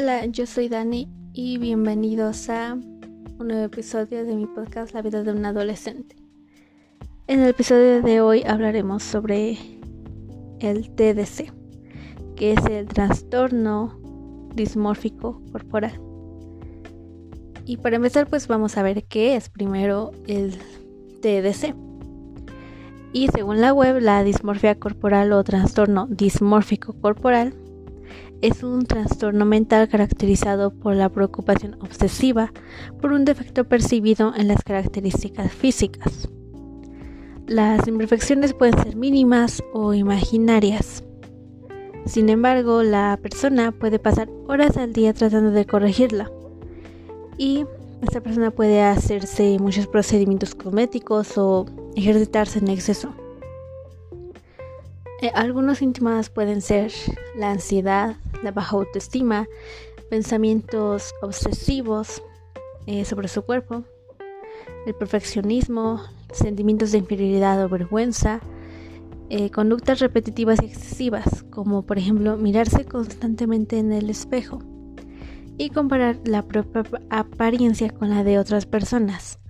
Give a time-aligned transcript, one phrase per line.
[0.00, 5.24] Hola, yo soy Dani y bienvenidos a un nuevo episodio de mi podcast La vida
[5.24, 6.14] de un adolescente.
[7.26, 9.58] En el episodio de hoy hablaremos sobre
[10.60, 11.52] el TDC,
[12.36, 13.98] que es el trastorno
[14.54, 16.00] dismórfico corporal.
[17.64, 20.52] Y para empezar, pues vamos a ver qué es primero el
[21.22, 21.74] TDC.
[23.12, 27.52] Y según la web, la dismorfia corporal o trastorno dismórfico corporal
[28.42, 32.52] es un trastorno mental caracterizado por la preocupación obsesiva
[33.00, 36.28] por un defecto percibido en las características físicas.
[37.46, 41.02] Las imperfecciones pueden ser mínimas o imaginarias.
[42.06, 46.30] Sin embargo, la persona puede pasar horas al día tratando de corregirla.
[47.36, 47.64] Y
[48.02, 51.66] esta persona puede hacerse muchos procedimientos cosméticos o
[51.96, 53.14] ejercitarse en exceso.
[55.20, 56.92] Eh, algunos síntomas pueden ser
[57.34, 59.48] la ansiedad, la baja autoestima,
[60.10, 62.22] pensamientos obsesivos
[62.86, 63.82] eh, sobre su cuerpo,
[64.86, 66.02] el perfeccionismo,
[66.32, 68.40] sentimientos de inferioridad o vergüenza,
[69.28, 74.60] eh, conductas repetitivas y excesivas, como por ejemplo mirarse constantemente en el espejo
[75.58, 79.40] y comparar la propia apariencia con la de otras personas,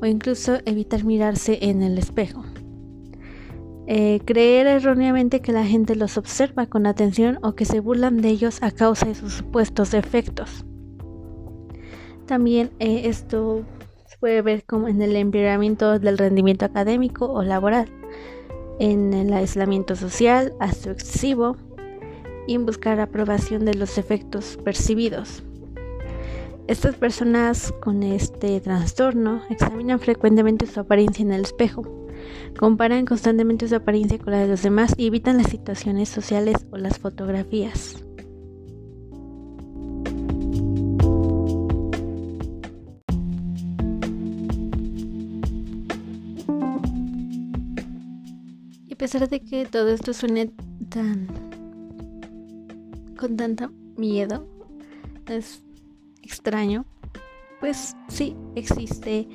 [0.00, 2.44] o incluso evitar mirarse en el espejo.
[3.88, 8.30] Eh, creer erróneamente que la gente los observa con atención o que se burlan de
[8.30, 10.64] ellos a causa de sus supuestos defectos.
[12.26, 13.62] También eh, esto
[14.06, 17.88] se puede ver como en el empeoramiento del rendimiento académico o laboral,
[18.80, 21.56] en el aislamiento social, hasta excesivo,
[22.48, 25.44] y en buscar aprobación de los efectos percibidos.
[26.66, 32.05] Estas personas con este trastorno examinan frecuentemente su apariencia en el espejo
[32.58, 36.76] Comparan constantemente su apariencia con la de los demás y evitan las situaciones sociales o
[36.76, 38.02] las fotografías.
[48.88, 50.52] Y a pesar de que todo esto suene
[50.88, 51.28] tan
[53.16, 54.46] con tanta miedo,
[55.26, 55.62] es
[56.22, 56.84] extraño,
[57.60, 59.28] pues sí existe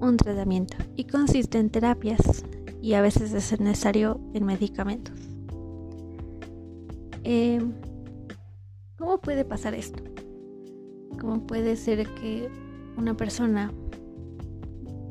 [0.00, 2.44] un tratamiento y consiste en terapias
[2.82, 5.14] y a veces es necesario en medicamentos.
[7.24, 7.72] Em,
[8.98, 10.02] ¿Cómo puede pasar esto?
[11.20, 12.48] ¿Cómo puede ser que
[12.96, 13.72] una persona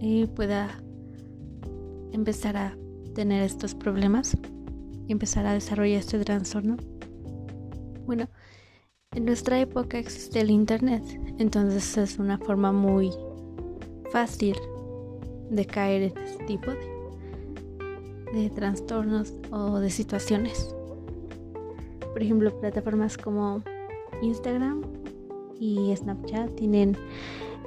[0.02, 0.70] eh, pueda
[2.12, 2.78] empezar a
[3.14, 4.38] tener estos problemas
[5.08, 6.78] y empezar a desarrollar este trastorno?
[8.06, 8.28] Bueno,
[9.14, 11.04] en nuestra época existe el Internet,
[11.38, 13.12] entonces es una forma muy
[14.12, 14.56] fácil
[15.50, 16.72] de caer en este tipo
[18.34, 20.76] de, trastornos o de situaciones.
[22.12, 23.62] Por ejemplo, plataformas como
[24.22, 24.82] Instagram
[25.60, 26.98] y Snapchat tienen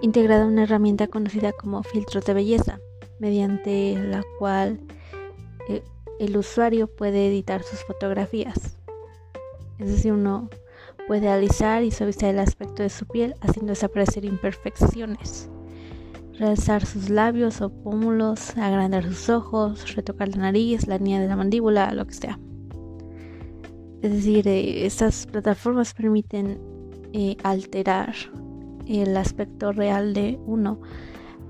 [0.02, 2.80] integrada una herramienta conocida como filtros de belleza,
[3.18, 4.80] mediante la cual
[5.68, 5.82] eh,
[6.18, 8.76] el usuario puede editar sus fotografías.
[9.78, 10.50] Es decir, uno
[11.06, 15.48] puede alisar y suavizar el aspecto de su piel haciendo desaparecer imperfecciones
[16.38, 21.36] realzar sus labios o pómulos, agrandar sus ojos, retocar la nariz, la línea de la
[21.36, 22.38] mandíbula, lo que sea.
[24.02, 26.60] Es decir, eh, estas plataformas permiten
[27.12, 28.14] eh, alterar
[28.86, 30.80] el aspecto real de uno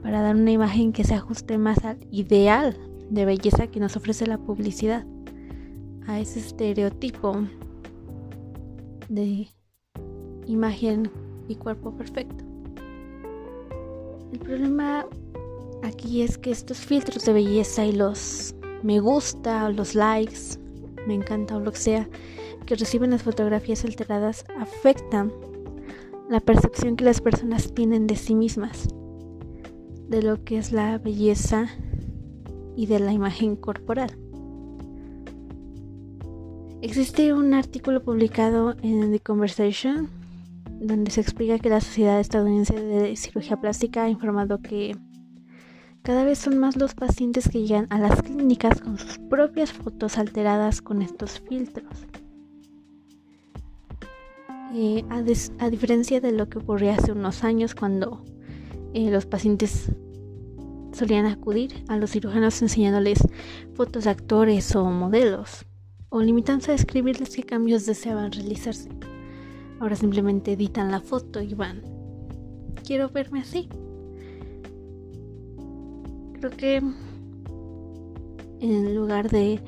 [0.03, 2.77] para dar una imagen que se ajuste más al ideal
[3.11, 5.07] de belleza que nos ofrece la publicidad,
[6.07, 7.37] a ese estereotipo
[9.09, 9.49] de
[10.47, 11.11] imagen
[11.49, 12.48] y cuerpo perfecto.
[14.33, 15.07] El problema
[15.83, 20.59] aquí es que estos filtros de belleza y los me gusta los likes,
[21.07, 22.09] me encanta o lo que sea,
[22.67, 25.33] que reciben las fotografías alteradas afectan
[26.29, 28.89] la percepción que las personas tienen de sí mismas,
[30.09, 31.69] de lo que es la belleza
[32.77, 34.17] y de la imagen corporal.
[36.83, 40.18] Existe un artículo publicado en The Conversation
[40.81, 44.97] donde se explica que la Sociedad Estadounidense de Cirugía Plástica ha informado que
[46.03, 50.17] cada vez son más los pacientes que llegan a las clínicas con sus propias fotos
[50.17, 52.07] alteradas con estos filtros.
[54.75, 58.23] Eh, a, diferencia de lo que ocurría hace unos años cuando
[58.93, 59.91] eh, los pacientes
[60.93, 63.19] solían acudir a los cirujanos enseñándoles
[63.75, 65.65] fotos de actores o modelos,
[66.11, 68.89] o limitándose a describirles qué cambios deseaban realizarse.
[69.81, 71.83] Ahora simplemente editan la foto y van.
[72.85, 73.69] Quiero verme así.
[76.35, 76.83] Creo que
[78.61, 79.61] en lugar de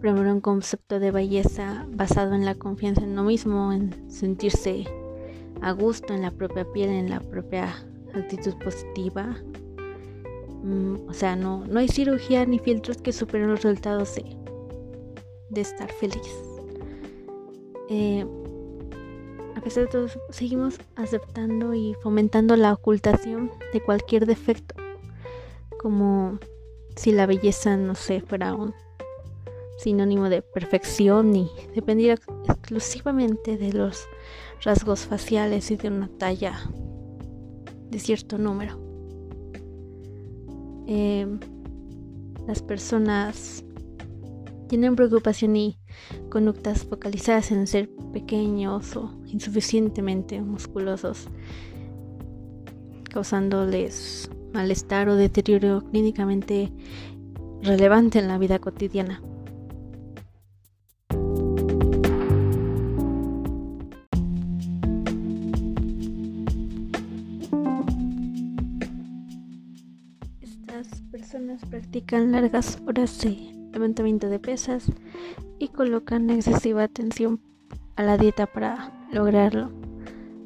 [0.00, 4.86] promover un concepto de belleza basado en la confianza en uno mismo, en sentirse
[5.60, 7.74] a gusto en la propia piel, en la propia
[8.14, 9.36] actitud positiva.
[10.62, 14.36] Mm, o sea, no, no hay cirugía ni filtros que superen los resultados de,
[15.50, 16.42] de estar feliz.
[17.90, 18.26] Eh,
[19.58, 24.76] a pesar de seguimos aceptando y fomentando la ocultación de cualquier defecto,
[25.80, 26.38] como
[26.94, 28.72] si la belleza, no sé, fuera un
[29.78, 34.06] sinónimo de perfección y dependiera exclusivamente de los
[34.62, 36.60] rasgos faciales y de una talla
[37.90, 38.78] de cierto número.
[40.86, 41.40] Em,
[42.46, 43.64] las personas
[44.68, 45.77] tienen preocupación y
[46.30, 51.28] conductas focalizadas en ser pequeños o insuficientemente musculosos,
[53.10, 56.72] causándoles malestar o deterioro clínicamente
[57.62, 59.22] relevante en la vida cotidiana.
[70.40, 73.36] Estas personas practican largas horas de
[73.72, 74.90] levantamiento de pesas
[75.58, 77.40] y colocan excesiva atención
[77.96, 79.70] a la dieta para lograrlo,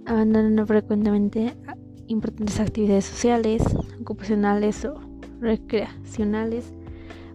[0.06, 1.55] abandonando frecuentemente
[2.06, 3.62] importantes actividades sociales,
[4.00, 5.00] ocupacionales o
[5.41, 6.73] recreacionales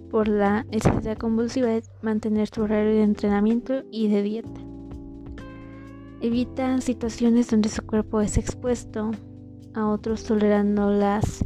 [0.10, 4.62] por la necesidad convulsiva de mantener su horario de entrenamiento y de dieta.
[6.22, 9.12] Evitan situaciones donde su cuerpo es expuesto
[9.76, 11.46] a otros tolerándolas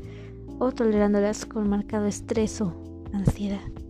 [0.59, 2.73] o tolerándolas con marcado estrés o
[3.11, 3.80] ansiedad.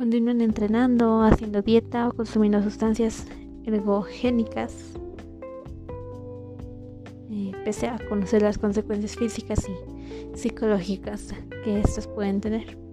[0.00, 3.26] Continúan entrenando, haciendo dieta o consumiendo sustancias
[3.66, 4.94] ergogénicas,
[7.30, 12.89] eh, pese a conocer las consecuencias físicas y psicológicas que estas pueden tener.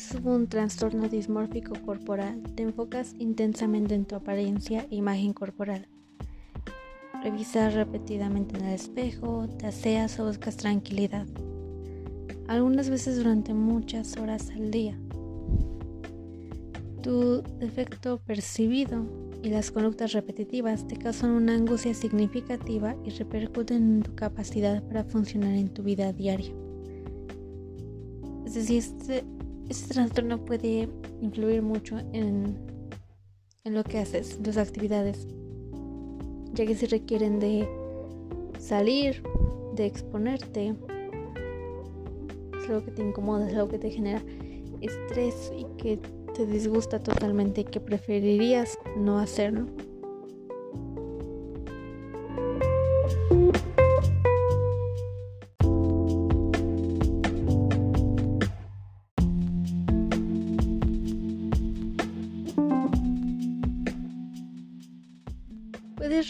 [0.00, 5.88] Tienes un trastorno dismórfico corporal, te enfocas intensamente en tu apariencia e imagen corporal.
[7.22, 11.26] Revisas repetidamente en el espejo, te aseas o buscas tranquilidad,
[12.48, 14.98] algunas veces durante muchas horas al día.
[17.02, 19.04] Tu defecto percibido
[19.42, 25.04] y las conductas repetitivas te causan una angustia significativa y repercuten en tu capacidad para
[25.04, 26.52] funcionar en tu vida diaria.
[28.46, 28.82] Es decir,
[29.70, 30.88] este, trastorno puede
[31.20, 32.58] influir mucho en,
[33.64, 35.28] en lo que haces, en tus actividades,
[36.52, 37.68] ya que se requieren de
[38.58, 39.22] salir,
[39.76, 40.74] de exponerte,
[42.58, 44.22] es algo que te incomoda, es algo que te genera
[44.80, 45.98] estrés y que
[46.34, 49.66] te disgusta totalmente y que preferirías no hacerlo.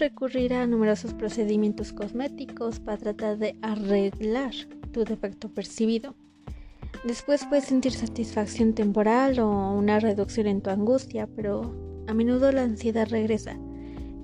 [0.00, 4.52] Recurrir a numerosos procedimientos cosméticos para tratar de arreglar
[4.92, 6.16] tu defecto percibido.
[7.04, 11.74] Después puedes sentir satisfacción temporal o una reducción en tu angustia, pero
[12.08, 13.58] a menudo la ansiedad regresa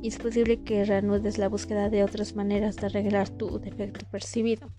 [0.03, 4.71] y es posible que reanudes la búsqueda de otras maneras de arreglar tu defecto percibido.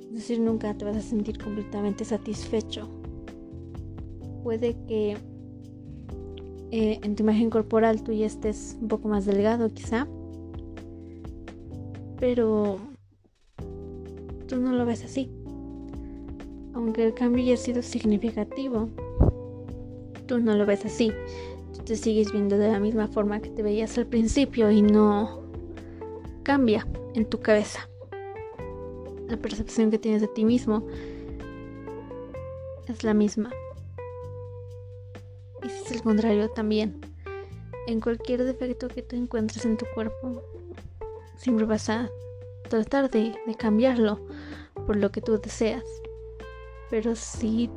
[0.00, 2.88] Es decir, nunca te vas a sentir completamente satisfecho.
[4.42, 5.16] Puede que
[6.70, 10.06] eh, en tu imagen corporal tú ya estés un poco más delgado quizá,
[12.18, 12.78] pero
[14.48, 15.30] tú no lo ves así.
[16.74, 18.88] Aunque el cambio ya ha sido significativo,
[20.26, 21.12] tú no lo ves así.
[21.72, 25.42] Tú te sigues viendo de la misma forma que te veías al principio y no
[26.42, 27.88] cambia en tu cabeza.
[29.28, 30.86] La percepción que tienes de ti mismo
[32.88, 33.50] es la misma.
[35.66, 37.00] Es el contrario también.
[37.88, 40.40] En cualquier defecto que tú encuentres en tu cuerpo,
[41.36, 42.08] siempre vas a
[42.68, 44.20] tratar de, cambiarlo
[44.86, 45.82] por lo que tú deseas.
[46.88, 47.68] Pero si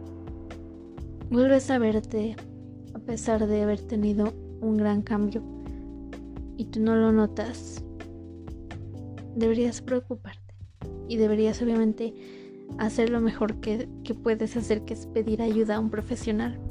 [1.31, 2.36] vuelves a verte
[2.93, 5.41] a pesar de haber tenido un gran cambio
[6.58, 7.84] y tú no lo notas,
[9.36, 10.53] deberías preocuparte
[11.08, 12.13] y deberías obviamente
[12.77, 13.88] hacer lo mejor que
[14.22, 16.68] puedes hacer, que es pedir ayuda a un profesional.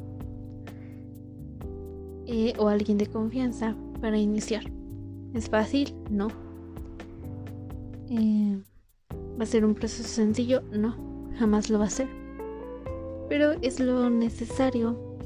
[2.30, 4.62] Eh, o alguien de confianza para iniciar.
[5.32, 5.94] ¿Es fácil?
[6.10, 6.28] No.
[8.10, 8.62] Eh,
[9.38, 10.60] ¿Va a ser un proceso sencillo?
[10.70, 10.94] No,
[11.38, 12.06] jamás lo va a ser.
[13.30, 15.16] Pero es lo necesario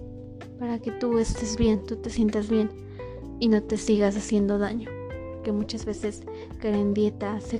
[0.60, 2.70] para que tú estés bien, tú te sientas bien
[3.40, 4.88] y no te sigas haciendo daño.
[5.42, 6.22] que muchas veces
[6.60, 7.52] caer dietas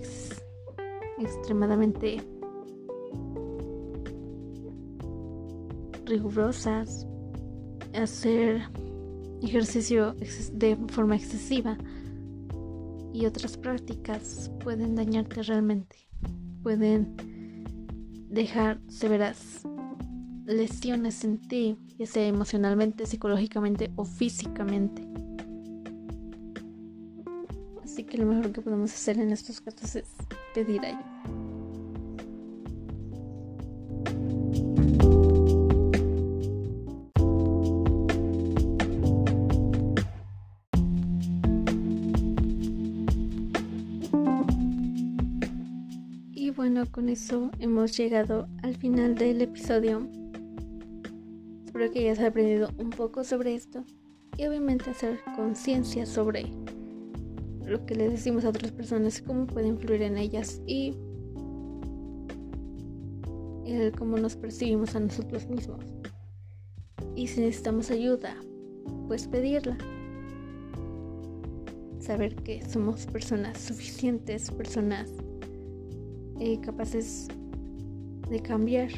[1.19, 2.23] extremadamente
[6.05, 7.09] rigurosas,
[7.93, 8.63] hacer
[9.47, 10.15] ejercicio
[10.53, 11.77] de forma excesiva
[13.13, 15.97] y otras prácticas pueden dañarte realmente,
[16.63, 17.15] pueden
[18.31, 19.67] dejar severas
[20.47, 25.07] lesiones en ti, ya sea emocionalmente, psicológicamente o físicamente.
[27.85, 30.09] Así que lo mejor que podemos hacer en estos casos es
[30.55, 31.12] pedir ayuda.
[46.73, 50.09] Bueno, con eso hemos llegado al final del episodio.
[51.67, 53.85] Espero que hayas aprendido un poco sobre esto
[54.39, 56.47] y obviamente hacer conciencia sobre
[57.67, 60.97] lo que le decimos a otras personas, cómo puede influir en ellas y
[63.67, 65.85] el cómo nos percibimos a nosotros mismos.
[67.15, 68.35] Y si necesitamos ayuda,
[69.09, 69.77] pues pedirla.
[71.99, 75.11] Saber que somos personas suficientes, personas
[76.63, 77.29] capaces
[78.29, 78.91] de cambiar.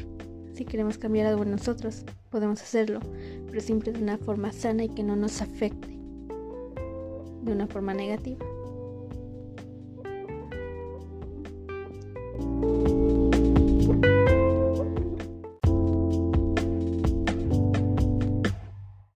[0.53, 2.99] Si queremos cambiar algo en nosotros, podemos hacerlo,
[3.47, 5.89] pero siempre de una forma sana y que no nos afecte
[7.43, 8.45] de una forma negativa.